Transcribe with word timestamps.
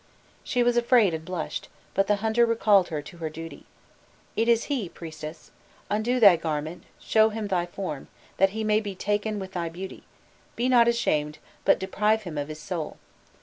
She 0.43 0.63
was 0.63 0.77
afraid 0.77 1.13
and 1.13 1.23
blushed, 1.23 1.69
but 1.93 2.07
the 2.07 2.15
hunter 2.25 2.43
recalled 2.43 2.87
her 2.87 3.03
to 3.03 3.17
her 3.17 3.29
duty. 3.29 3.67
"It 4.35 4.47
is 4.47 4.63
he, 4.63 4.89
priestess. 4.89 5.51
Undo 5.91 6.19
thy 6.19 6.37
garment, 6.37 6.85
show 6.99 7.29
him 7.29 7.45
thy 7.49 7.67
form, 7.67 8.07
that 8.37 8.49
he 8.49 8.63
may 8.63 8.79
be 8.79 8.95
taken 8.95 9.37
with 9.37 9.51
thy 9.53 9.69
beauty; 9.69 10.01
be 10.55 10.67
not 10.67 10.87
ashamed, 10.87 11.37
but 11.65 11.77
deprive 11.77 12.23
him 12.23 12.35
of 12.39 12.47
his 12.47 12.59
soul. 12.59 12.97